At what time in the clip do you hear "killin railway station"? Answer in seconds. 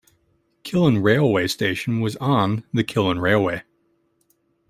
0.63-1.99